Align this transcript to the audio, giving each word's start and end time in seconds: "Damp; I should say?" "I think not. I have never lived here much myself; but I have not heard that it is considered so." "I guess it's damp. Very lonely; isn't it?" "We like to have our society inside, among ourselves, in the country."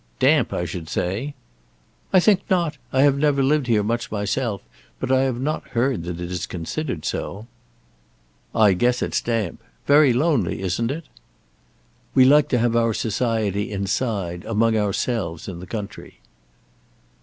"Damp; 0.17 0.51
I 0.51 0.65
should 0.65 0.89
say?" 0.89 1.35
"I 2.11 2.19
think 2.19 2.41
not. 2.49 2.77
I 2.91 3.03
have 3.03 3.19
never 3.19 3.43
lived 3.43 3.67
here 3.67 3.83
much 3.83 4.09
myself; 4.11 4.63
but 4.99 5.11
I 5.11 5.19
have 5.21 5.39
not 5.39 5.67
heard 5.77 6.05
that 6.05 6.19
it 6.19 6.31
is 6.31 6.47
considered 6.47 7.05
so." 7.05 7.45
"I 8.55 8.73
guess 8.73 9.03
it's 9.03 9.21
damp. 9.21 9.61
Very 9.85 10.11
lonely; 10.11 10.61
isn't 10.63 10.89
it?" 10.89 11.05
"We 12.15 12.25
like 12.25 12.49
to 12.49 12.57
have 12.57 12.75
our 12.75 12.95
society 12.95 13.71
inside, 13.71 14.43
among 14.45 14.75
ourselves, 14.75 15.47
in 15.47 15.59
the 15.59 15.67
country." 15.67 16.17